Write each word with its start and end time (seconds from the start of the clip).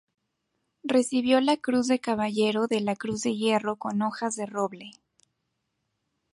Recibió 0.81 1.39
la 1.41 1.57
Cruz 1.57 1.85
de 1.85 1.99
Caballero 1.99 2.65
de 2.65 2.79
la 2.79 2.95
Cruz 2.95 3.21
de 3.21 3.35
Hierro 3.37 3.75
con 3.75 4.01
hojas 4.01 4.35
de 4.35 4.47
roble. 4.47 4.93